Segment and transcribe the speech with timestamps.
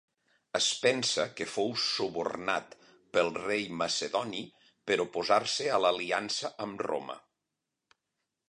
[0.59, 2.73] Es pensa que fou subornat
[3.17, 4.41] pel rei macedoni
[4.89, 7.21] per oposar-se a l'aliança amb Roma.